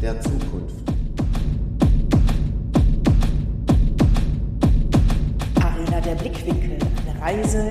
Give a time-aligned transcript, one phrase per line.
[0.00, 0.76] der Zukunft.
[5.62, 7.70] Arena der Blickwinkel, eine Reise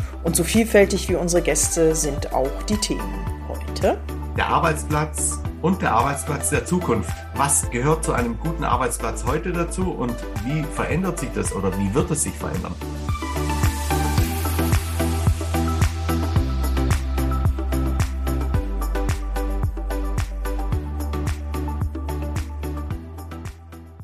[0.23, 3.97] Und so vielfältig wie unsere Gäste sind auch die Themen heute.
[4.37, 7.11] Der Arbeitsplatz und der Arbeitsplatz der Zukunft.
[7.35, 11.93] Was gehört zu einem guten Arbeitsplatz heute dazu und wie verändert sich das oder wie
[11.93, 12.75] wird es sich verändern?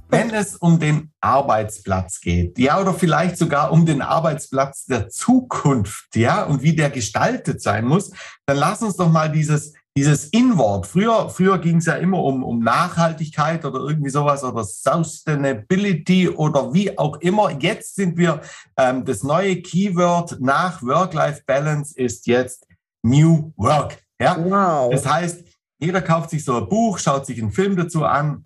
[0.10, 6.16] Wenn es um den Arbeitsplatz geht, ja, oder vielleicht sogar um den Arbeitsplatz der Zukunft,
[6.16, 8.12] ja, und wie der gestaltet sein muss,
[8.46, 10.88] dann lass uns doch mal dieses, dieses In-Wort.
[10.88, 16.74] Früher, früher ging es ja immer um, um Nachhaltigkeit oder irgendwie sowas oder Sustainability oder
[16.74, 17.52] wie auch immer.
[17.60, 18.42] Jetzt sind wir,
[18.78, 22.66] ähm, das neue Keyword nach Work-Life-Balance ist jetzt
[23.04, 23.98] New Work.
[24.22, 24.38] Ja?
[24.40, 24.92] Wow.
[24.92, 25.44] Das heißt,
[25.80, 28.46] jeder kauft sich so ein Buch, schaut sich einen Film dazu an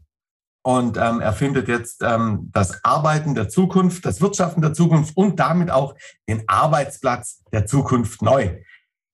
[0.64, 5.40] und ähm, er findet jetzt ähm, das Arbeiten der Zukunft, das Wirtschaften der Zukunft und
[5.40, 5.95] damit auch
[6.30, 8.62] den Arbeitsplatz der Zukunft neu.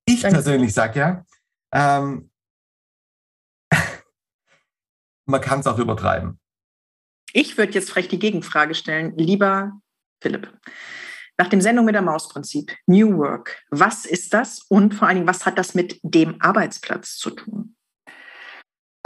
[0.05, 0.35] Ich Danke.
[0.35, 1.25] persönlich sage ja,
[1.71, 2.29] ähm,
[5.25, 6.39] man kann es auch übertreiben.
[7.31, 9.73] Ich würde jetzt frech die Gegenfrage stellen, lieber
[10.21, 10.51] Philipp.
[11.37, 15.27] Nach dem Sendung mit der Mausprinzip, New Work, was ist das und vor allen Dingen,
[15.27, 17.76] was hat das mit dem Arbeitsplatz zu tun?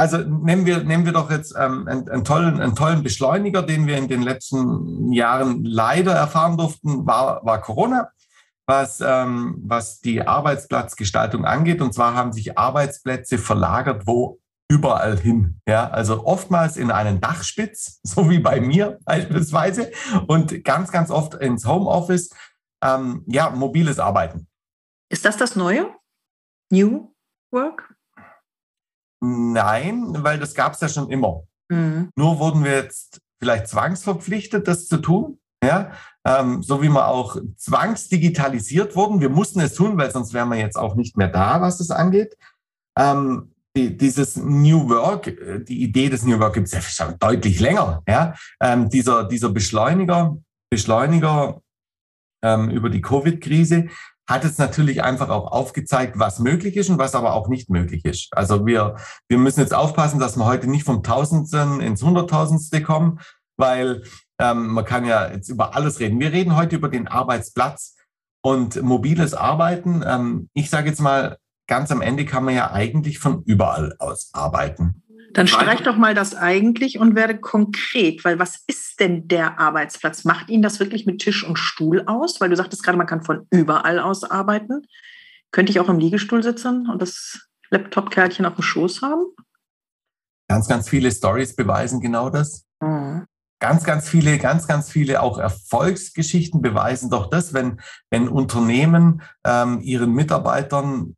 [0.01, 3.85] Also nehmen wir, nehmen wir doch jetzt ähm, einen, einen, tollen, einen tollen Beschleuniger, den
[3.85, 8.09] wir in den letzten Jahren leider erfahren durften, war, war Corona,
[8.65, 11.83] was, ähm, was die Arbeitsplatzgestaltung angeht.
[11.83, 14.39] Und zwar haben sich Arbeitsplätze verlagert, wo
[14.71, 15.61] überall hin.
[15.67, 19.91] Ja, also oftmals in einen Dachspitz, so wie bei mir beispielsweise,
[20.25, 22.31] und ganz, ganz oft ins Homeoffice.
[22.83, 24.47] Ähm, ja, mobiles Arbeiten.
[25.11, 25.93] Ist das das Neue?
[26.71, 27.13] New
[27.51, 27.90] Work?
[29.23, 31.43] Nein, weil das gab es ja schon immer.
[31.69, 32.09] Mhm.
[32.15, 35.37] Nur wurden wir jetzt vielleicht zwangsverpflichtet, das zu tun.
[35.63, 35.91] Ja,
[36.25, 39.21] ähm, so wie wir auch zwangsdigitalisiert wurden.
[39.21, 41.91] Wir mussten es tun, weil sonst wären wir jetzt auch nicht mehr da, was das
[41.91, 42.35] angeht.
[42.97, 47.17] Ähm, die, dieses New Work, äh, die Idee des New Work gibt es ja schon
[47.19, 48.01] deutlich länger.
[48.07, 50.37] Ja, ähm, dieser, dieser Beschleuniger,
[50.71, 51.61] Beschleuniger
[52.43, 53.87] ähm, über die Covid-Krise,
[54.31, 58.05] hat es natürlich einfach auch aufgezeigt, was möglich ist und was aber auch nicht möglich
[58.05, 58.29] ist.
[58.31, 58.95] Also wir,
[59.27, 63.19] wir müssen jetzt aufpassen, dass wir heute nicht vom Tausendsten ins Hunderttausendste kommen,
[63.57, 64.03] weil
[64.39, 66.19] ähm, man kann ja jetzt über alles reden.
[66.19, 67.97] Wir reden heute über den Arbeitsplatz
[68.41, 70.03] und mobiles Arbeiten.
[70.07, 71.37] Ähm, ich sage jetzt mal,
[71.67, 75.03] ganz am Ende kann man ja eigentlich von überall aus arbeiten.
[75.33, 80.23] Dann streich doch mal das eigentlich und werde konkret, weil was ist denn der Arbeitsplatz?
[80.23, 82.39] Macht Ihnen das wirklich mit Tisch und Stuhl aus?
[82.39, 84.87] Weil du sagtest gerade, man kann von überall aus arbeiten.
[85.51, 89.25] Könnte ich auch im Liegestuhl sitzen und das Laptop-Kärtchen auf dem Schoß haben?
[90.47, 92.65] Ganz, ganz viele Stories beweisen genau das.
[92.79, 93.25] Mhm.
[93.59, 97.79] Ganz, ganz viele, ganz, ganz viele auch Erfolgsgeschichten beweisen doch das, wenn,
[98.09, 101.15] wenn Unternehmen ähm, ihren Mitarbeitern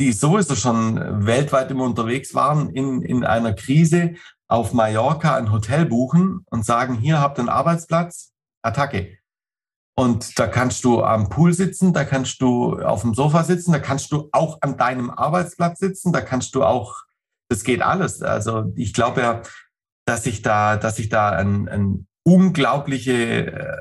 [0.00, 4.14] die sowieso schon weltweit immer unterwegs waren, in, in einer Krise
[4.48, 8.32] auf Mallorca ein Hotel buchen und sagen, hier habt ihr einen Arbeitsplatz,
[8.62, 9.18] Attacke.
[9.98, 13.78] Und da kannst du am Pool sitzen, da kannst du auf dem Sofa sitzen, da
[13.78, 17.02] kannst du auch an deinem Arbeitsplatz sitzen, da kannst du auch,
[17.48, 18.22] das geht alles.
[18.22, 19.42] Also ich glaube ja,
[20.06, 23.76] dass sich da, dass sich da ein, ein unglaubliche äh,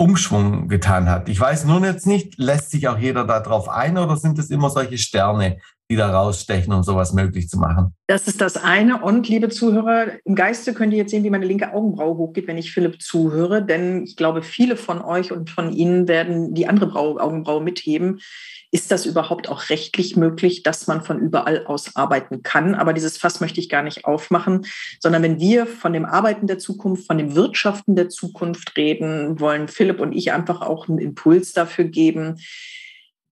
[0.00, 1.28] Umschwung getan hat.
[1.28, 4.70] Ich weiß nur jetzt nicht, lässt sich auch jeder darauf ein oder sind es immer
[4.70, 5.58] solche Sterne,
[5.90, 7.94] die da rausstechen, um sowas möglich zu machen?
[8.06, 9.02] Das ist das eine.
[9.02, 12.58] Und liebe Zuhörer, im Geiste könnt ihr jetzt sehen, wie meine linke Augenbraue hochgeht, wenn
[12.58, 13.64] ich Philipp zuhöre.
[13.64, 18.20] Denn ich glaube, viele von euch und von Ihnen werden die andere Augenbraue mitheben
[18.72, 22.74] ist das überhaupt auch rechtlich möglich, dass man von überall aus arbeiten kann?
[22.74, 24.66] Aber dieses Fass möchte ich gar nicht aufmachen,
[25.00, 29.66] sondern wenn wir von dem Arbeiten der Zukunft, von dem Wirtschaften der Zukunft reden, wollen
[29.66, 32.36] Philipp und ich einfach auch einen Impuls dafür geben,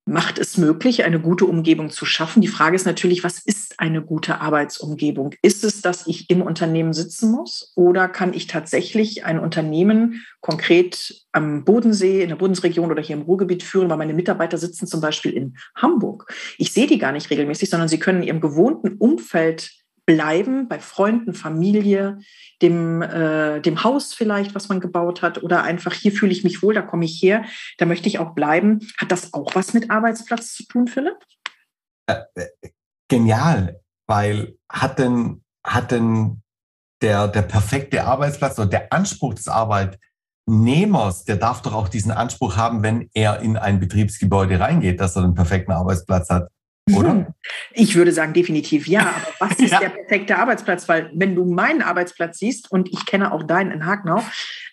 [0.09, 2.41] macht es möglich, eine gute Umgebung zu schaffen.
[2.41, 5.35] Die Frage ist natürlich, was ist eine gute Arbeitsumgebung?
[5.43, 11.27] Ist es, dass ich im Unternehmen sitzen muss oder kann ich tatsächlich ein Unternehmen konkret
[11.33, 15.03] am Bodensee, in der Bundesregion oder hier im Ruhrgebiet führen, weil meine Mitarbeiter sitzen zum
[15.03, 16.33] Beispiel in Hamburg.
[16.57, 19.71] Ich sehe die gar nicht regelmäßig, sondern sie können in ihrem gewohnten Umfeld
[20.09, 22.19] bleiben, bei Freunden, Familie,
[22.63, 26.63] dem, äh, dem Haus vielleicht, was man gebaut hat, oder einfach hier fühle ich mich
[26.63, 27.45] wohl, da komme ich her,
[27.77, 28.81] da möchte ich auch bleiben.
[28.97, 31.19] Hat das auch was mit Arbeitsplatz zu tun, Philipp?
[32.07, 32.71] Äh, äh,
[33.09, 36.41] genial, weil hat denn, hat denn
[37.03, 42.57] der, der perfekte Arbeitsplatz oder der Anspruch des Arbeitnehmers, der darf doch auch diesen Anspruch
[42.57, 46.49] haben, wenn er in ein Betriebsgebäude reingeht, dass er einen perfekten Arbeitsplatz hat.
[46.94, 47.35] Oder?
[47.73, 49.00] Ich würde sagen, definitiv ja.
[49.40, 49.81] Aber was ist ja.
[49.81, 50.88] der perfekte Arbeitsplatz?
[50.88, 54.23] Weil wenn du meinen Arbeitsplatz siehst und ich kenne auch deinen in Hagenau,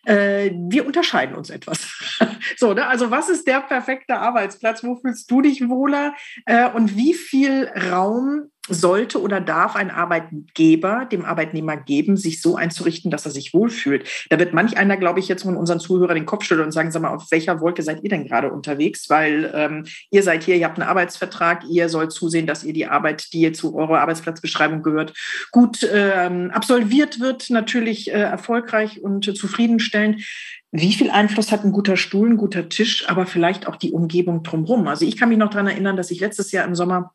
[0.06, 1.88] äh, wir unterscheiden uns etwas.
[2.57, 2.88] so, ne?
[2.88, 4.83] Also was ist der perfekte Arbeitsplatz?
[4.83, 6.15] Wo fühlst du dich wohler?
[6.45, 12.56] Äh, und wie viel Raum sollte oder darf ein Arbeitgeber dem Arbeitnehmer geben, sich so
[12.56, 14.07] einzurichten, dass er sich wohlfühlt.
[14.29, 16.91] Da wird manch einer, glaube ich, jetzt von unseren Zuhörern den Kopf schütteln und sagen,
[16.91, 19.09] sag mal, auf welcher Wolke seid ihr denn gerade unterwegs?
[19.09, 22.88] Weil ähm, ihr seid hier, ihr habt einen Arbeitsvertrag, ihr sollt zusehen, dass ihr die
[22.88, 25.13] Arbeit, die ihr zu eurer Arbeitsplatzbeschreibung gehört,
[25.51, 30.23] gut ähm, absolviert wird, natürlich äh, erfolgreich und äh, zufriedenstellend.
[30.71, 34.44] Wie viel Einfluss hat ein guter Stuhl, ein guter Tisch, aber vielleicht auch die Umgebung
[34.44, 34.88] drumherum?
[34.88, 37.13] Also ich kann mich noch daran erinnern, dass ich letztes Jahr im Sommer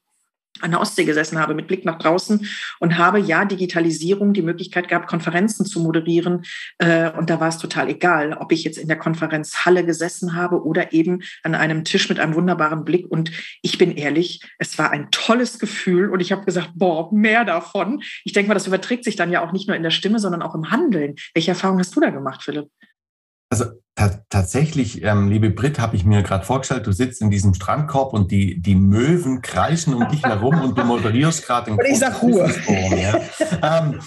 [0.61, 2.49] an der Ostsee gesessen habe mit Blick nach draußen
[2.81, 6.45] und habe ja Digitalisierung die Möglichkeit gehabt, Konferenzen zu moderieren.
[6.79, 10.63] Äh, und da war es total egal, ob ich jetzt in der Konferenzhalle gesessen habe
[10.63, 13.11] oder eben an einem Tisch mit einem wunderbaren Blick.
[13.11, 13.31] Und
[13.63, 18.03] ich bin ehrlich, es war ein tolles Gefühl und ich habe gesagt, boah, mehr davon.
[18.25, 20.43] Ich denke mal, das überträgt sich dann ja auch nicht nur in der Stimme, sondern
[20.43, 21.15] auch im Handeln.
[21.35, 22.69] Welche Erfahrung hast du da gemacht, Philipp?
[23.51, 23.67] Also
[24.29, 28.31] tatsächlich, ähm, liebe Brit, habe ich mir gerade vorgestellt, du sitzt in diesem Strandkorb und
[28.31, 32.53] die, die Möwen kreischen um dich herum und du moderierst gerade den Ich sag Ruhe.
[32.67, 33.21] Ja.
[33.63, 34.01] Ähm,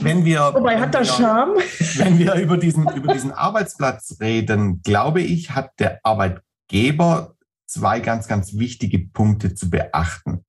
[0.00, 1.56] wenn wir, Wobei hat das Charme?
[1.96, 7.34] Wenn wir über diesen, über diesen Arbeitsplatz reden, glaube ich, hat der Arbeitgeber
[7.66, 10.44] zwei ganz, ganz wichtige Punkte zu beachten.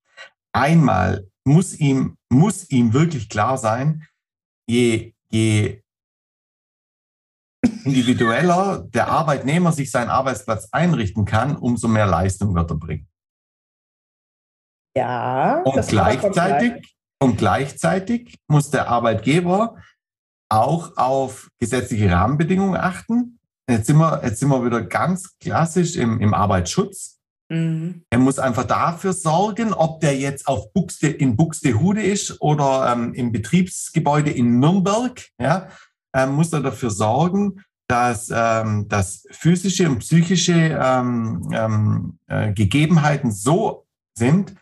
[0.54, 4.04] Einmal muss ihm, muss ihm wirklich klar sein,
[4.68, 5.82] je, je
[7.86, 13.08] individueller der Arbeitnehmer sich seinen Arbeitsplatz einrichten kann, umso mehr Leistung wird er bringen.
[14.96, 15.62] Ja.
[15.64, 19.78] Und gleichzeitig, und gleichzeitig muss der Arbeitgeber
[20.50, 23.40] auch auf gesetzliche Rahmenbedingungen achten.
[23.70, 27.20] Jetzt sind wir, jetzt sind wir wieder ganz klassisch im, im Arbeitsschutz.
[27.50, 28.04] Mhm.
[28.10, 33.14] Er muss einfach dafür sorgen, ob der jetzt auf Buxte, in Buxtehude ist oder ähm,
[33.14, 35.28] im Betriebsgebäude in Nürnberg.
[35.40, 35.70] Ja,
[36.18, 43.32] ähm, muss er dafür sorgen, dass, ähm, dass physische und psychische ähm, ähm, äh, Gegebenheiten
[43.32, 43.86] so
[44.18, 44.56] sind,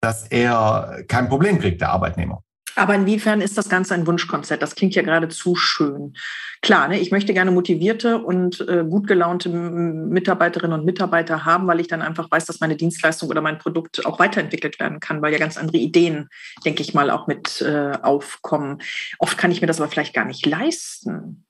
[0.00, 2.42] dass er kein Problem kriegt, der Arbeitnehmer.
[2.78, 4.62] Aber inwiefern ist das Ganze ein Wunschkonzert?
[4.62, 6.14] Das klingt ja geradezu schön.
[6.62, 11.80] Klar, ne, ich möchte gerne motivierte und äh, gut gelaunte Mitarbeiterinnen und Mitarbeiter haben, weil
[11.80, 15.32] ich dann einfach weiß, dass meine Dienstleistung oder mein Produkt auch weiterentwickelt werden kann, weil
[15.32, 16.28] ja ganz andere Ideen,
[16.64, 18.80] denke ich mal, auch mit äh, aufkommen.
[19.18, 21.44] Oft kann ich mir das aber vielleicht gar nicht leisten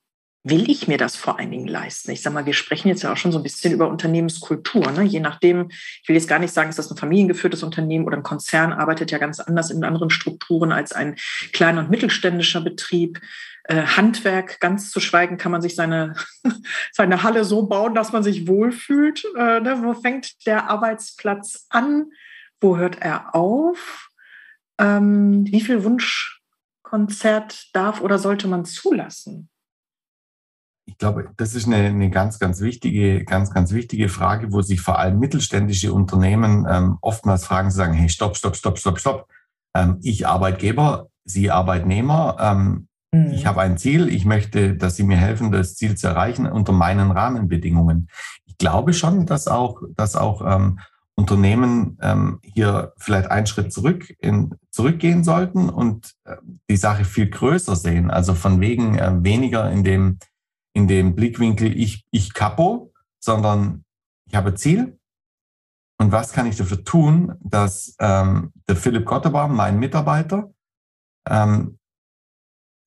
[0.45, 2.11] will ich mir das vor allen Dingen leisten?
[2.11, 4.91] Ich sage mal, wir sprechen jetzt ja auch schon so ein bisschen über Unternehmenskultur.
[4.93, 5.03] Ne?
[5.03, 8.23] Je nachdem, ich will jetzt gar nicht sagen, ist das ein familiengeführtes Unternehmen oder ein
[8.23, 11.17] Konzern, arbeitet ja ganz anders in anderen Strukturen als ein
[11.53, 13.21] kleiner und mittelständischer Betrieb.
[13.65, 16.15] Äh, Handwerk, ganz zu schweigen, kann man sich seine,
[16.93, 19.25] seine Halle so bauen, dass man sich wohlfühlt.
[19.37, 19.81] Äh, ne?
[19.83, 22.07] Wo fängt der Arbeitsplatz an?
[22.61, 24.09] Wo hört er auf?
[24.79, 29.51] Ähm, wie viel Wunschkonzert darf oder sollte man zulassen?
[30.89, 34.81] Ich glaube, das ist eine, eine ganz, ganz wichtige, ganz, ganz wichtige Frage, wo sich
[34.81, 39.29] vor allem mittelständische Unternehmen ähm, oftmals fragen, sagen, hey, stopp, stopp, stopp, stopp, stopp.
[39.75, 43.33] Ähm, ich Arbeitgeber, Sie Arbeitnehmer, ähm, mhm.
[43.33, 46.73] ich habe ein Ziel, ich möchte, dass Sie mir helfen, das Ziel zu erreichen unter
[46.73, 48.09] meinen Rahmenbedingungen.
[48.47, 50.79] Ich glaube schon, dass auch, dass auch ähm,
[51.17, 56.37] Unternehmen ähm, hier vielleicht einen Schritt zurück in, zurückgehen sollten und äh,
[56.71, 58.11] die Sache viel größer sehen.
[58.11, 60.19] Also von wegen äh, weniger in dem
[60.79, 63.85] in dem Blickwinkel ich, ich Kapo, sondern
[64.29, 64.99] ich habe Ziel.
[66.01, 70.53] Und was kann ich dafür tun, dass ähm, der Philipp Gottebaum, mein Mitarbeiter,
[71.29, 71.79] ähm,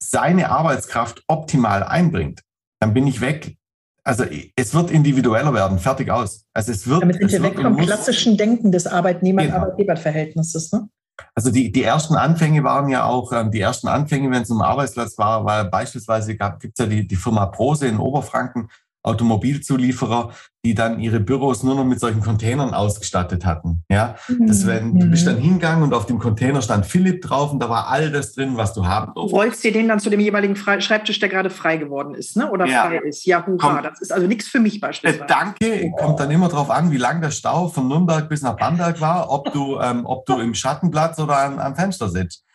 [0.02, 2.42] seine Arbeitskraft optimal einbringt?
[2.80, 3.58] Dann bin ich weg.
[4.04, 4.24] Also
[4.56, 6.46] es wird individueller werden, fertig aus.
[6.54, 7.02] Also es wird.
[7.02, 10.90] Damit sind wir weg vom klassischen Denken des Arbeitnehmer-Arbeitgeber-Verhältnisses, ne?
[11.36, 14.62] Also die, die ersten Anfänge waren ja auch, ähm, die ersten Anfänge, wenn es um
[14.62, 18.70] Arbeitsplatz war, weil beispielsweise gibt es ja die, die Firma Prose in Oberfranken,
[19.04, 20.32] Automobilzulieferer,
[20.64, 23.84] die dann ihre Büros nur noch mit solchen Containern ausgestattet hatten.
[23.90, 24.16] Ja,
[24.48, 25.42] das wenn, du bist dann mhm.
[25.42, 28.74] hingegangen und auf dem Container stand Philipp drauf und da war all das drin, was
[28.74, 29.34] du haben durftest.
[29.34, 32.52] Du rollst dir den dann zu dem jeweiligen Schreibtisch, der gerade frei geworden ist, ne?
[32.52, 32.84] Oder ja.
[32.84, 33.26] frei ist.
[33.26, 33.58] Ja, hurra.
[33.58, 35.24] Komm, das ist also nichts für mich beispielsweise.
[35.24, 35.92] Äh, danke.
[35.98, 39.32] Kommt dann immer darauf an, wie lang der Stau von Nürnberg bis nach Bamberg war,
[39.32, 42.46] ob du, ähm, ob du im Schattenplatz oder am, am Fenster sitzt.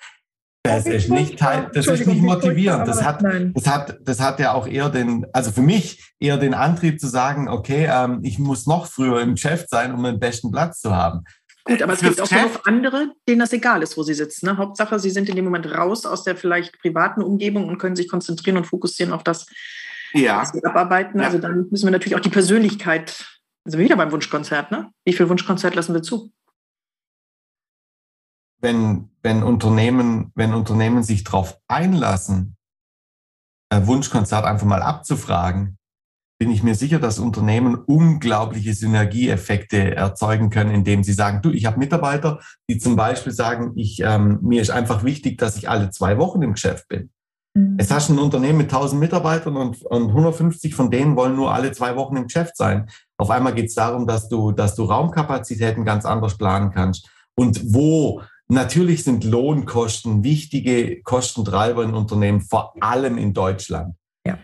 [0.66, 2.88] Das ist nicht, das ist nicht motivierend.
[2.88, 6.54] Das hat, das hat, das hat ja auch eher den, also für mich eher den
[6.54, 10.50] Antrieb zu sagen, okay, ähm, ich muss noch früher im Geschäft sein, um den besten
[10.50, 11.25] Platz zu haben.
[11.64, 14.46] Gut, aber es gibt auch noch andere, denen das egal ist, wo sie sitzen.
[14.46, 14.56] Ne?
[14.56, 18.08] Hauptsache, sie sind in dem Moment raus aus der vielleicht privaten Umgebung und können sich
[18.08, 19.46] konzentrieren und fokussieren auf das,
[20.12, 20.40] ja.
[20.40, 21.18] was sie abarbeiten.
[21.20, 21.26] Ja.
[21.26, 23.25] Also dann müssen wir natürlich auch die Persönlichkeit,
[23.64, 24.90] also wieder beim Wunschkonzert, ne?
[25.04, 26.30] Wie viel Wunschkonzert lassen wir zu?
[28.66, 32.56] Wenn, wenn Unternehmen, wenn Unternehmen sich darauf einlassen,
[33.70, 35.78] ein Wunschkonzert einfach mal abzufragen,
[36.40, 41.64] bin ich mir sicher, dass Unternehmen unglaubliche Synergieeffekte erzeugen können, indem sie sagen, du, ich
[41.64, 45.90] habe Mitarbeiter, die zum Beispiel sagen, ich, ähm, mir ist einfach wichtig, dass ich alle
[45.90, 47.11] zwei Wochen im Geschäft bin.
[47.54, 47.76] Mhm.
[47.78, 51.70] Es hast ein Unternehmen mit 1000 Mitarbeitern und, und 150 von denen wollen nur alle
[51.70, 52.90] zwei Wochen im Geschäft sein.
[53.16, 57.08] Auf einmal geht es darum, dass du, dass du Raumkapazitäten ganz anders planen kannst.
[57.37, 63.96] Und wo Natürlich sind Lohnkosten wichtige Kostentreiber in Unternehmen, vor allem in Deutschland.
[64.24, 64.38] Ja.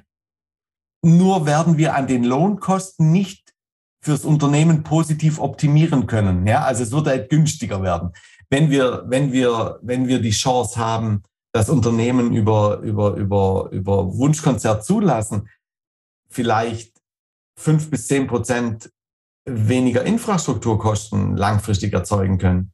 [1.05, 3.55] Nur werden wir an den Lohnkosten nicht
[4.03, 6.47] fürs Unternehmen positiv optimieren können.
[6.47, 8.11] Ja, also es wird halt günstiger werden.
[8.51, 14.17] Wenn wir, wenn wir, wenn wir die Chance haben, das Unternehmen über, über, über, über
[14.17, 15.49] Wunschkonzert zulassen,
[16.29, 16.93] vielleicht
[17.57, 18.91] fünf bis zehn Prozent
[19.45, 22.72] weniger Infrastrukturkosten langfristig erzeugen können,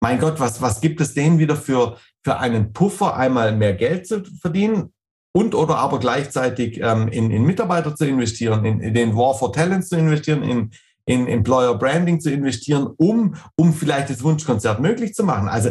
[0.00, 4.06] mein Gott, was, was gibt es denen wieder für, für einen Puffer, einmal mehr Geld
[4.06, 4.92] zu verdienen
[5.34, 9.52] und oder aber gleichzeitig ähm, in, in Mitarbeiter zu investieren, in, in den War for
[9.52, 10.70] Talents zu investieren, in,
[11.04, 15.48] in Employer Branding zu investieren, um, um vielleicht das Wunschkonzert möglich zu machen.
[15.48, 15.70] Also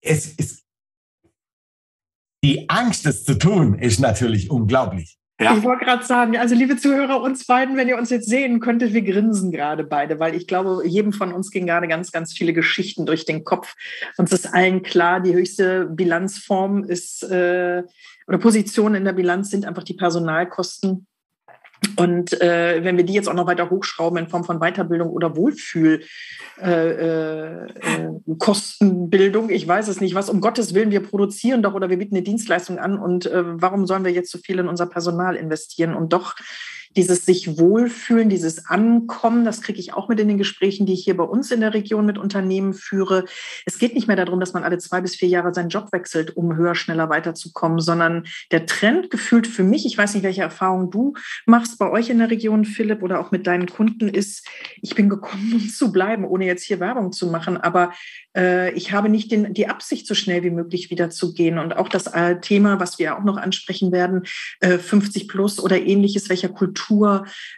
[0.00, 0.64] es ist
[2.44, 5.18] die Angst, es zu tun, ist natürlich unglaublich.
[5.38, 5.54] Ja.
[5.56, 8.94] Ich wollte gerade sagen, also liebe Zuhörer, uns beiden, wenn ihr uns jetzt sehen könntet,
[8.94, 12.54] wir grinsen gerade beide, weil ich glaube, jedem von uns gehen gerade ganz, ganz viele
[12.54, 13.74] Geschichten durch den Kopf.
[14.16, 17.82] Uns ist allen klar, die höchste Bilanzform ist äh,
[18.26, 21.06] oder Position in der Bilanz sind einfach die Personalkosten
[21.96, 25.36] und äh, wenn wir die jetzt auch noch weiter hochschrauben in Form von Weiterbildung oder
[25.36, 26.02] Wohlfühl,
[26.60, 27.68] äh, äh,
[28.38, 32.16] Kostenbildung, ich weiß es nicht, was um Gottes Willen, wir produzieren doch oder wir bieten
[32.16, 35.94] eine Dienstleistung an und äh, warum sollen wir jetzt so viel in unser Personal investieren?
[35.94, 36.34] Und doch
[36.96, 41.04] dieses sich wohlfühlen, dieses Ankommen, das kriege ich auch mit in den Gesprächen, die ich
[41.04, 43.24] hier bei uns in der Region mit Unternehmen führe.
[43.66, 46.36] Es geht nicht mehr darum, dass man alle zwei bis vier Jahre seinen Job wechselt,
[46.36, 50.90] um höher, schneller weiterzukommen, sondern der Trend gefühlt für mich, ich weiß nicht, welche Erfahrung
[50.90, 54.46] du machst bei euch in der Region, Philipp, oder auch mit deinen Kunden, ist,
[54.80, 57.92] ich bin gekommen, um zu bleiben, ohne jetzt hier Werbung zu machen, aber
[58.36, 61.58] äh, ich habe nicht den, die Absicht, so schnell wie möglich wieder zu gehen.
[61.58, 64.24] Und auch das äh, Thema, was wir auch noch ansprechen werden,
[64.60, 66.85] äh, 50 plus oder ähnliches, welcher Kultur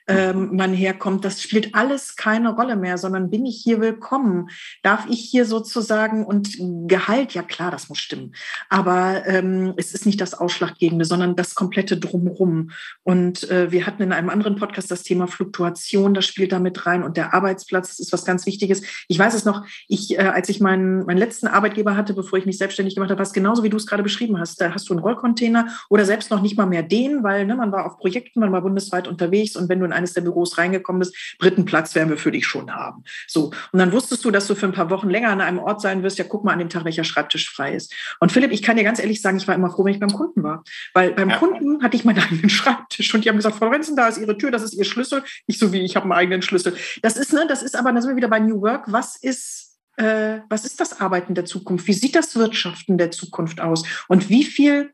[0.06, 4.49] ähm, man herkommt, das spielt alles keine Rolle mehr, sondern bin ich hier willkommen?
[4.82, 6.56] Darf ich hier sozusagen und
[6.88, 8.35] Gehalt, ja klar, das muss stimmen.
[8.68, 12.70] Aber ähm, es ist nicht das Ausschlaggebende, sondern das komplette Drumherum.
[13.02, 16.87] Und äh, wir hatten in einem anderen Podcast das Thema Fluktuation, das spielt da mit
[16.87, 17.02] rein.
[17.02, 18.82] Und der Arbeitsplatz ist was ganz Wichtiges.
[19.08, 22.47] Ich weiß es noch, ich, äh, als ich meinen, meinen letzten Arbeitgeber hatte, bevor ich
[22.47, 24.61] mich selbstständig gemacht habe, was genauso wie du es gerade beschrieben hast.
[24.61, 27.73] Da hast du einen Rollcontainer oder selbst noch nicht mal mehr den, weil ne, man
[27.73, 31.00] war auf Projekten, man war bundesweit unterwegs und wenn du in eines der Büros reingekommen
[31.00, 33.02] bist, dritten Platz werden wir für dich schon haben.
[33.26, 33.50] So.
[33.72, 36.02] Und dann wusstest du, dass du für ein paar Wochen länger an einem Ort sein
[36.02, 36.18] wirst.
[36.18, 37.92] Ja, guck mal an dem Tag, welcher Schreibtisch frei ist.
[38.20, 40.12] Und Philipp, ich kann dir ganz ehrlich sagen, ich war immer froh, wenn ich beim
[40.12, 40.62] Kunden war.
[40.94, 41.37] Weil beim ja.
[41.37, 44.38] Kunden hatte ich meinen eigenen Schreibtisch und die haben gesagt, Frau Renzen, da ist Ihre
[44.38, 45.22] Tür, das ist Ihr Schlüssel.
[45.46, 46.76] Ich so wie, ich habe einen eigenen Schlüssel.
[47.02, 48.84] Das ist, ne, das ist aber, da sind wir wieder bei New Work.
[48.87, 51.88] Was ist äh, was ist das Arbeiten der Zukunft?
[51.88, 53.82] Wie sieht das Wirtschaften der Zukunft aus?
[54.06, 54.92] Und wie viel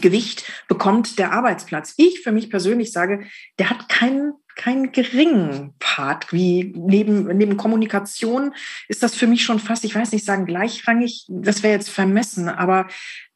[0.00, 1.94] Gewicht bekommt der Arbeitsplatz?
[1.96, 3.26] Ich für mich persönlich sage,
[3.58, 6.34] der hat keinen keinen geringen Part.
[6.34, 8.52] Wie neben, neben Kommunikation
[8.88, 12.50] ist das für mich schon fast, ich weiß nicht, sagen gleichrangig, das wäre jetzt vermessen,
[12.50, 12.86] aber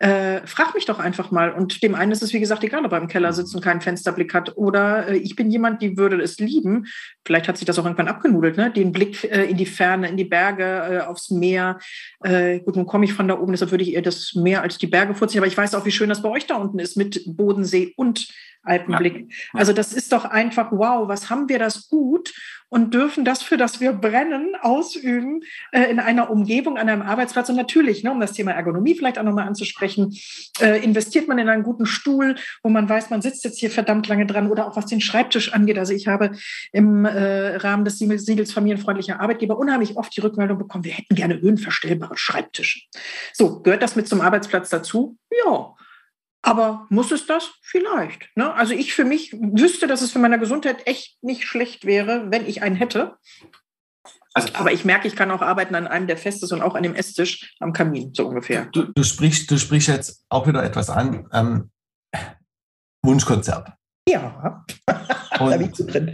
[0.01, 1.53] äh, frag mich doch einfach mal.
[1.53, 3.81] Und dem einen ist es, wie gesagt, egal, ob er im Keller sitzt und keinen
[3.81, 4.55] Fensterblick hat.
[4.59, 6.85] Oder äh, ich bin jemand, die würde es lieben.
[7.25, 8.71] Vielleicht hat sich das auch irgendwann abgenudelt, ne?
[8.71, 11.79] den Blick äh, in die Ferne, in die Berge, äh, aufs Meer.
[12.23, 14.77] Äh, gut, nun komme ich von da oben, deshalb würde ich eher das Meer als
[14.77, 15.41] die Berge vorziehen.
[15.41, 18.29] Aber ich weiß auch, wie schön das bei euch da unten ist mit Bodensee und
[18.65, 19.31] Alpenblick.
[19.31, 19.61] Ja.
[19.61, 22.35] Also das ist doch einfach wow, was haben wir das gut
[22.69, 27.49] und dürfen das, für das wir brennen, ausüben äh, in einer Umgebung, an einem Arbeitsplatz.
[27.49, 30.13] Und natürlich, ne, um das Thema Ergonomie vielleicht auch nochmal anzusprechen,
[30.61, 34.09] äh, investiert man in einen guten Stuhl, wo man weiß, man sitzt jetzt hier verdammt
[34.09, 35.79] lange dran oder auch was den Schreibtisch angeht.
[35.79, 36.33] Also ich habe
[36.73, 41.41] im äh, Rahmen des Siegels familienfreundlicher Arbeitgeber unheimlich oft die Rückmeldung bekommen, wir hätten gerne
[41.41, 42.81] höhenverstellbare Schreibtische.
[43.33, 45.17] So, gehört das mit zum Arbeitsplatz dazu?
[45.45, 45.74] Ja.
[46.45, 47.53] Aber muss es das?
[47.63, 48.29] Vielleicht.
[48.37, 48.53] Ne?
[48.53, 52.47] Also ich für mich wüsste, dass es für meine Gesundheit echt nicht schlecht wäre, wenn
[52.47, 53.17] ich einen hätte.
[54.35, 56.75] Also, aber ich merke, ich kann auch arbeiten an einem, der fest ist und auch
[56.75, 58.67] an dem Esstisch am Kamin, so ungefähr.
[58.67, 61.29] Du, du sprichst, du sprichst jetzt auch wieder etwas an.
[61.33, 61.71] Ähm,
[63.03, 63.73] Wunschkonzert.
[64.07, 66.13] Ja, da bin ich drin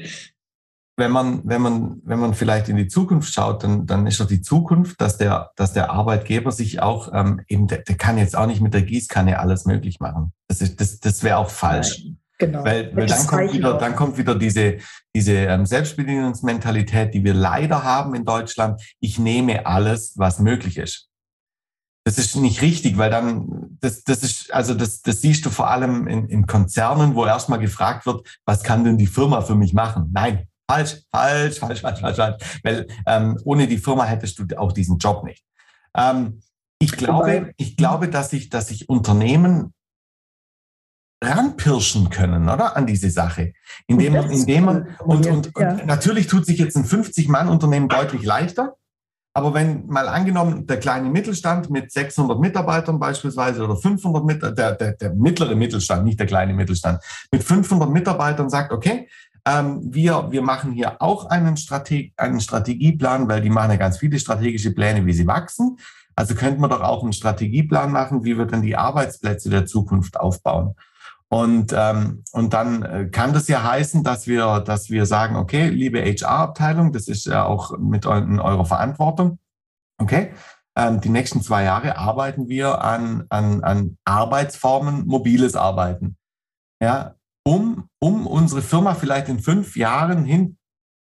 [1.00, 4.26] wenn man, wenn man, wenn man vielleicht in die Zukunft schaut, dann, dann ist doch
[4.26, 8.36] die Zukunft, dass der, dass der Arbeitgeber sich auch ähm, eben, der, der kann jetzt
[8.36, 10.32] auch nicht mit der Gießkanne alles möglich machen.
[10.46, 12.04] Das ist, das, das wäre auch falsch.
[12.04, 12.64] Nein, genau.
[12.64, 14.76] Weil, weil dann kommt wieder, dann kommt wieder diese,
[15.16, 18.80] diese ähm, Selbstbedienungsmentalität, die wir leider haben in Deutschland.
[19.00, 21.08] Ich nehme alles, was möglich ist.
[22.04, 25.68] Das ist nicht richtig, weil dann, das, das ist, also das, das siehst du vor
[25.70, 29.74] allem in, in Konzernen, wo erstmal gefragt wird, was kann denn die Firma für mich
[29.74, 30.10] machen?
[30.12, 32.60] Nein, Falsch, falsch, falsch, falsch, falsch, falsch.
[32.62, 35.44] Weil ähm, ohne die Firma hättest du auch diesen Job nicht.
[35.96, 36.42] Ähm,
[36.78, 39.74] ich glaube, ich glaube, dass sich, dass sich Unternehmen
[41.22, 42.76] ranpirschen können, oder?
[42.76, 43.52] An diese Sache.
[43.88, 45.72] Indem, indem man, und, und, ja.
[45.72, 48.76] und natürlich tut sich jetzt ein 50-Mann-Unternehmen deutlich leichter.
[49.32, 54.74] Aber wenn mal angenommen, der kleine Mittelstand mit 600 Mitarbeitern beispielsweise oder 500 Mitarbeiter, der,
[54.74, 57.00] der, der mittlere Mittelstand, nicht der kleine Mittelstand,
[57.30, 59.08] mit 500 Mitarbeitern sagt, okay,
[59.50, 63.98] ähm, wir, wir machen hier auch einen, Strate einen Strategieplan, weil die machen ja ganz
[63.98, 65.78] viele strategische Pläne, wie sie wachsen.
[66.14, 70.20] Also könnten wir doch auch einen Strategieplan machen, wie wir dann die Arbeitsplätze der Zukunft
[70.20, 70.74] aufbauen.
[71.28, 75.68] Und, ähm, und dann äh, kann das ja heißen, dass wir, dass wir sagen, okay,
[75.68, 79.38] liebe HR-Abteilung, das ist ja auch mit in eurer Verantwortung.
[79.98, 80.32] Okay,
[80.76, 86.16] ähm, die nächsten zwei Jahre arbeiten wir an, an, an Arbeitsformen, mobiles Arbeiten.
[86.82, 87.14] Ja,
[87.50, 90.56] um, um unsere Firma vielleicht in fünf Jahren hin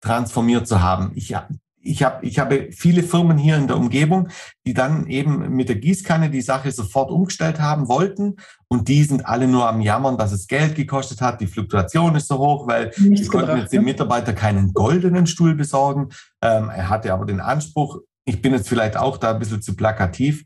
[0.01, 1.11] transformiert zu haben.
[1.15, 1.35] Ich,
[1.81, 4.29] ich, hab, ich habe viele Firmen hier in der Umgebung,
[4.67, 8.35] die dann eben mit der Gießkanne die Sache sofort umgestellt haben wollten.
[8.67, 11.41] Und die sind alle nur am Jammern, dass es Geld gekostet hat.
[11.41, 13.91] Die Fluktuation ist so hoch, weil Nichts die konnten jetzt dem ne?
[13.91, 16.09] Mitarbeiter keinen goldenen Stuhl besorgen.
[16.43, 19.75] Ähm, er hatte aber den Anspruch, ich bin jetzt vielleicht auch da ein bisschen zu
[19.75, 20.43] plakativ.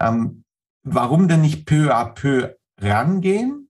[0.00, 0.44] Ähm,
[0.82, 3.65] warum denn nicht peu à peu rangehen?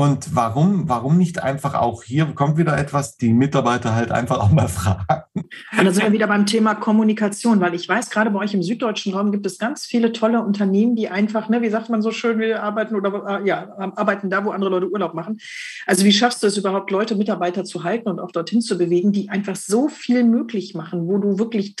[0.00, 4.50] Und warum, warum nicht einfach auch hier kommt wieder etwas, die Mitarbeiter halt einfach auch
[4.50, 5.24] mal fragen?
[5.34, 8.62] Und da sind wir wieder beim Thema Kommunikation, weil ich weiß, gerade bei euch im
[8.62, 12.12] süddeutschen Raum gibt es ganz viele tolle Unternehmen, die einfach, ne, wie sagt man so
[12.12, 15.38] schön, wir arbeiten oder äh, ja, arbeiten da, wo andere Leute Urlaub machen.
[15.84, 19.12] Also wie schaffst du es überhaupt, Leute, Mitarbeiter zu halten und auch dorthin zu bewegen,
[19.12, 21.76] die einfach so viel möglich machen, wo du wirklich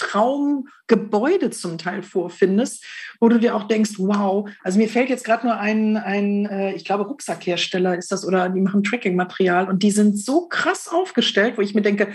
[0.90, 2.84] Traumgebäude zum Teil vorfindest,
[3.20, 6.74] wo du dir auch denkst, wow, also mir fällt jetzt gerade nur ein, ein äh,
[6.74, 11.56] ich glaube, Rucksackhersteller ist das oder die machen Tracking-Material und die sind so krass aufgestellt,
[11.56, 12.08] wo ich mir denke,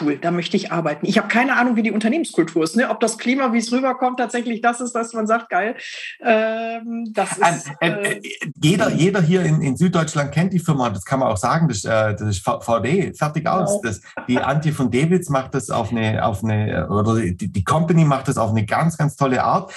[0.00, 1.06] cool, da möchte ich arbeiten.
[1.06, 2.90] Ich habe keine Ahnung, wie die Unternehmenskultur ist, ne?
[2.90, 5.76] ob das Klima, wie es rüberkommt, tatsächlich das ist, dass man sagt, geil.
[6.20, 8.22] Ähm, das ist, äh, äh,
[8.62, 11.84] jeder, jeder hier in, in, Süddeutschland kennt die Firma, das kann man auch sagen, das,
[11.84, 13.80] äh, das ist VD, fertig aus.
[13.80, 13.82] Genau.
[13.82, 18.04] Das, die Antje von Davids macht das auf eine, auf eine oder die, die Company
[18.04, 19.72] macht das auf eine ganz, ganz tolle Art.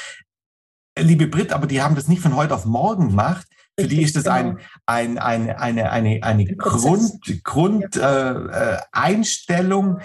[0.98, 3.48] Liebe Brit, aber die haben das nicht von heute auf morgen gemacht.
[3.82, 4.62] Für die ist das ein, genau.
[4.86, 10.00] ein, ein, eine, eine, eine Grund, Grund äh, äh, Einstellung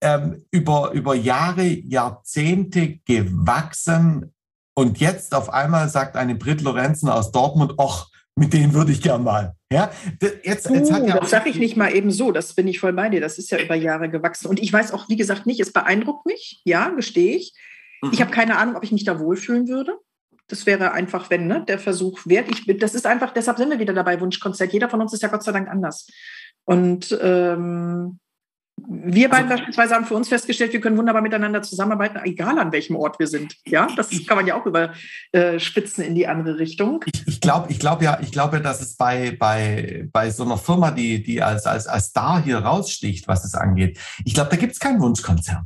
[0.00, 4.32] ähm, über, über Jahre, Jahrzehnte gewachsen.
[4.74, 9.00] Und jetzt auf einmal sagt eine Brit Lorenzen aus Dortmund, ach, mit denen würde ich
[9.00, 9.54] gern mal.
[9.72, 9.90] Ja,
[10.42, 12.92] jetzt, jetzt hat ja das sage ich nicht mal eben so, das bin ich voll
[12.92, 13.20] bei dir.
[13.20, 14.48] Das ist ja über Jahre gewachsen.
[14.48, 17.54] Und ich weiß auch, wie gesagt, nicht, es beeindruckt mich, ja, gestehe ich.
[18.02, 18.10] Mhm.
[18.12, 19.96] Ich habe keine Ahnung, ob ich mich da wohlfühlen würde.
[20.48, 22.48] Das wäre einfach, wenn, ne, der Versuch wert.
[22.50, 24.72] Ich, das ist einfach, deshalb sind wir wieder dabei, Wunschkonzert.
[24.72, 26.06] Jeder von uns ist ja Gott sei Dank anders.
[26.64, 28.18] Und ähm,
[28.76, 32.72] wir beiden also, beispielsweise haben für uns festgestellt, wir können wunderbar miteinander zusammenarbeiten, egal an
[32.72, 33.56] welchem Ort wir sind.
[33.66, 37.04] Ja, das kann man ja auch überspitzen in die andere Richtung.
[37.06, 40.58] Ich, ich glaube, ich glaube ja, ich glaube, dass es bei, bei, bei so einer
[40.58, 44.56] Firma, die, die als, als, als Star hier raussticht, was es angeht, ich glaube, da
[44.56, 45.64] gibt es kein Wunschkonzert.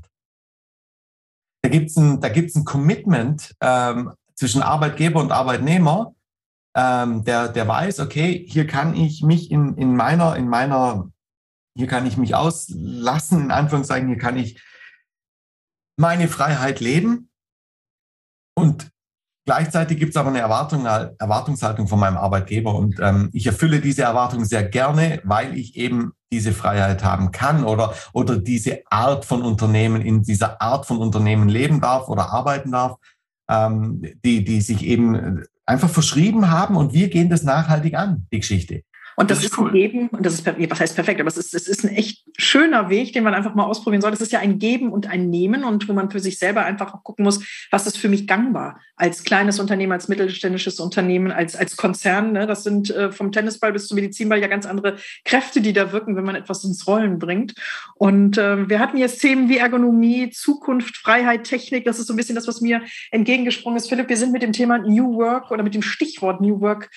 [1.62, 6.14] Da gibt es ein, ein Commitment ähm, zwischen Arbeitgeber und Arbeitnehmer,
[6.76, 11.10] ähm, der, der weiß, okay, hier kann ich mich in, in meiner, in meiner,
[11.76, 14.62] hier kann ich mich auslassen, in Anführungszeichen, hier kann ich
[15.98, 17.30] meine Freiheit leben.
[18.56, 18.92] Und
[19.44, 22.76] gleichzeitig gibt es aber eine Erwartung, eine Erwartungshaltung von meinem Arbeitgeber.
[22.76, 27.64] Und ähm, ich erfülle diese Erwartung sehr gerne, weil ich eben diese Freiheit haben kann
[27.64, 32.70] oder, oder diese Art von Unternehmen in dieser Art von Unternehmen leben darf oder arbeiten
[32.70, 32.98] darf,
[33.48, 38.40] ähm, die, die sich eben einfach verschrieben haben und wir gehen das nachhaltig an, die
[38.40, 38.82] Geschichte.
[39.18, 39.70] Und das, das ist, ist cool.
[39.70, 42.22] ein Geben, und das ist, was heißt perfekt, aber es ist, es ist ein echt
[42.36, 44.12] schöner Weg, den man einfach mal ausprobieren soll.
[44.12, 46.94] Das ist ja ein Geben und ein Nehmen und wo man für sich selber einfach
[46.94, 47.40] auch gucken muss,
[47.72, 52.32] was ist für mich gangbar als kleines Unternehmen, als mittelständisches Unternehmen, als, als Konzern.
[52.32, 52.46] Ne?
[52.46, 56.14] Das sind äh, vom Tennisball bis zum Medizinball ja ganz andere Kräfte, die da wirken,
[56.14, 57.54] wenn man etwas ins Rollen bringt.
[57.96, 61.84] Und äh, wir hatten jetzt Themen wie Ergonomie, Zukunft, Freiheit, Technik.
[61.84, 63.88] Das ist so ein bisschen das, was mir entgegengesprungen ist.
[63.88, 66.90] Philipp, wir sind mit dem Thema New Work oder mit dem Stichwort New Work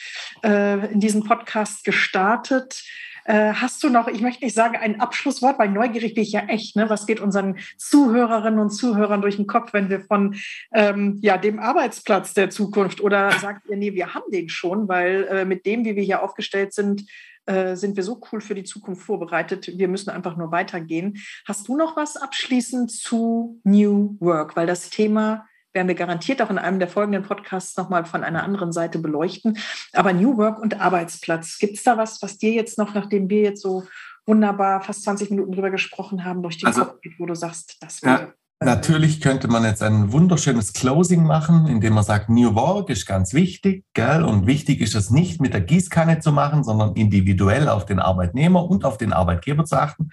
[0.44, 2.84] äh, in diesem Podcast gestartet gestartet.
[3.24, 6.42] Äh, hast du noch, ich möchte nicht sagen ein Abschlusswort, weil neugierig bin ich ja
[6.48, 6.90] echt, ne?
[6.90, 10.36] was geht unseren Zuhörerinnen und Zuhörern durch den Kopf, wenn wir von
[10.74, 15.28] ähm, ja, dem Arbeitsplatz der Zukunft oder sagt ihr, nee, wir haben den schon, weil
[15.30, 17.06] äh, mit dem, wie wir hier aufgestellt sind,
[17.46, 19.78] äh, sind wir so cool für die Zukunft vorbereitet.
[19.78, 21.22] Wir müssen einfach nur weitergehen.
[21.46, 24.56] Hast du noch was abschließend zu New Work?
[24.56, 28.44] Weil das Thema werden wir garantiert auch in einem der folgenden Podcasts nochmal von einer
[28.44, 29.58] anderen Seite beleuchten.
[29.94, 33.42] Aber New Work und Arbeitsplatz, gibt es da was, was dir jetzt noch, nachdem wir
[33.42, 33.84] jetzt so
[34.26, 37.78] wunderbar fast 20 Minuten drüber gesprochen haben, durch den also, Kopf geht, wo du sagst,
[37.82, 38.22] das wäre.
[38.22, 38.34] Ja.
[38.64, 43.34] Natürlich könnte man jetzt ein wunderschönes Closing machen, indem man sagt, New Work ist ganz
[43.34, 44.24] wichtig, gell?
[44.24, 48.64] Und wichtig ist es nicht mit der Gießkanne zu machen, sondern individuell auf den Arbeitnehmer
[48.70, 50.10] und auf den Arbeitgeber zu achten.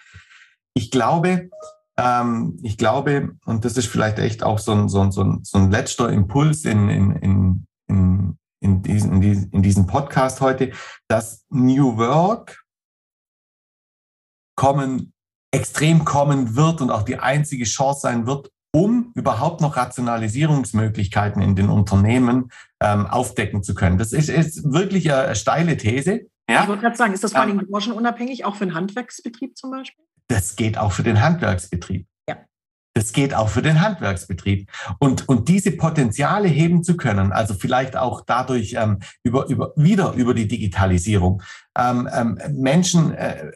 [0.72, 1.50] Ich glaube,
[1.98, 5.40] ähm, ich glaube, und das ist vielleicht echt auch so ein, so ein, so ein,
[5.42, 9.20] so ein letzter Impuls in, in, in, in, in, diesen,
[9.52, 10.70] in diesem Podcast heute,
[11.08, 12.64] dass New Work
[14.56, 15.12] kommen,
[15.52, 21.56] extrem kommen wird und auch die einzige Chance sein wird, um überhaupt noch Rationalisierungsmöglichkeiten in
[21.56, 23.98] den Unternehmen ähm, aufdecken zu können.
[23.98, 26.26] Das ist, ist wirklich eine, steile These.
[26.48, 26.62] Ja?
[26.62, 29.72] Ich wollte gerade sagen, ist das vor allem ähm, branchenunabhängig, auch für einen Handwerksbetrieb zum
[29.72, 30.04] Beispiel?
[30.28, 32.06] Das geht auch für den Handwerksbetrieb.
[32.28, 32.36] Ja.
[32.94, 34.70] Das geht auch für den Handwerksbetrieb.
[34.98, 40.12] Und, und diese Potenziale heben zu können, also vielleicht auch dadurch ähm, über, über, wieder
[40.12, 41.42] über die Digitalisierung,
[41.76, 43.52] ähm, ähm, Menschen äh,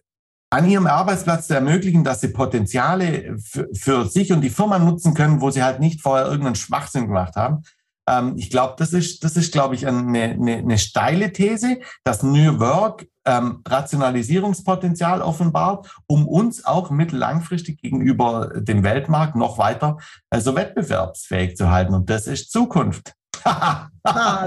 [0.51, 5.41] an ihrem Arbeitsplatz zu ermöglichen, dass sie Potenziale für sich und die Firma nutzen können,
[5.41, 7.63] wo sie halt nicht vorher irgendeinen Schwachsinn gemacht haben.
[8.09, 12.23] Ähm, ich glaube, das ist, das ist, glaube ich, eine, eine, eine steile These, dass
[12.23, 19.99] New Work ähm, Rationalisierungspotenzial offenbart, um uns auch mittellangfristig gegenüber dem Weltmarkt noch weiter
[20.31, 21.95] also wettbewerbsfähig zu halten.
[21.95, 23.15] Und das ist Zukunft.
[23.45, 23.89] ah,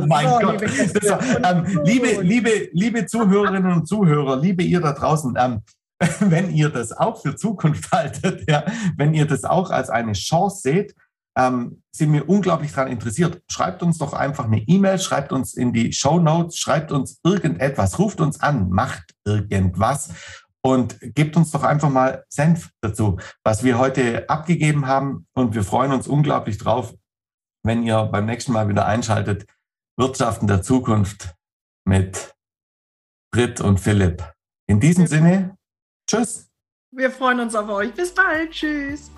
[0.05, 0.61] mein so, Gott.
[0.61, 5.61] Liebe, das, ähm, liebe, liebe, liebe Zuhörerinnen und Zuhörer, liebe ihr da draußen, ähm,
[6.19, 8.65] wenn ihr das auch für Zukunft haltet, ja,
[8.97, 10.95] wenn ihr das auch als eine Chance seht,
[11.37, 13.41] ähm, sind wir unglaublich daran interessiert.
[13.49, 17.99] Schreibt uns doch einfach eine E-Mail, schreibt uns in die Show Notes, schreibt uns irgendetwas,
[17.99, 20.09] ruft uns an, macht irgendwas
[20.61, 25.27] und gebt uns doch einfach mal Senf dazu, was wir heute abgegeben haben.
[25.33, 26.93] Und wir freuen uns unglaublich drauf,
[27.63, 29.45] wenn ihr beim nächsten Mal wieder einschaltet.
[29.97, 31.35] Wirtschaften der Zukunft
[31.85, 32.33] mit
[33.31, 34.23] Britt und Philipp.
[34.67, 35.55] In diesem Sinne,
[36.09, 36.49] tschüss.
[36.91, 37.93] Wir freuen uns auf euch.
[37.93, 38.51] Bis bald.
[38.51, 39.11] Tschüss.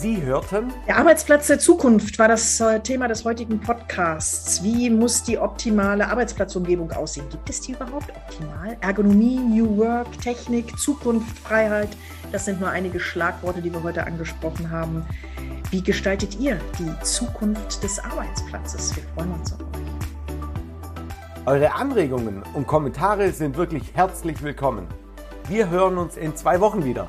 [0.00, 0.72] Sie hörten.
[0.86, 4.64] Der Arbeitsplatz der Zukunft war das äh, Thema des heutigen Podcasts.
[4.64, 7.28] Wie muss die optimale Arbeitsplatzumgebung aussehen?
[7.28, 8.78] Gibt es die überhaupt optimal?
[8.80, 11.90] Ergonomie, New Work, Technik, Zukunft, Freiheit.
[12.32, 15.04] Das sind nur einige Schlagworte, die wir heute angesprochen haben.
[15.70, 18.96] Wie gestaltet ihr die Zukunft des Arbeitsplatzes?
[18.96, 19.66] Wir freuen uns auf euch.
[21.44, 24.86] Eure Anregungen und Kommentare sind wirklich herzlich willkommen.
[25.46, 27.06] Wir hören uns in zwei Wochen wieder.